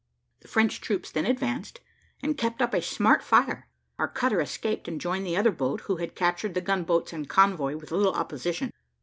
The 0.39 0.47
French 0.47 0.81
troops 0.81 1.11
then 1.11 1.27
advanced, 1.27 1.79
and 2.23 2.35
kept 2.35 2.59
up 2.59 2.73
a 2.73 2.81
smart 2.81 3.21
fire; 3.21 3.67
our 3.99 4.07
cutter 4.07 4.41
escaped, 4.41 4.87
and 4.87 4.99
joined 4.99 5.27
the 5.27 5.37
other 5.37 5.51
boat, 5.51 5.81
who 5.81 5.97
had 5.97 6.15
captured 6.15 6.55
the 6.55 6.59
gun 6.61 6.83
boats 6.85 7.13
and 7.13 7.29
convoy 7.29 7.75
with 7.77 7.91
little 7.91 8.15
opposition. 8.15 8.71